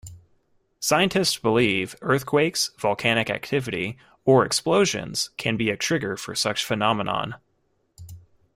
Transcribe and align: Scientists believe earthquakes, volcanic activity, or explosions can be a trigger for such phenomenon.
Scientists 0.79 1.37
believe 1.37 1.95
earthquakes, 2.01 2.71
volcanic 2.79 3.29
activity, 3.29 3.99
or 4.25 4.43
explosions 4.43 5.29
can 5.37 5.57
be 5.57 5.69
a 5.69 5.77
trigger 5.77 6.17
for 6.17 6.33
such 6.33 6.65
phenomenon. 6.65 7.35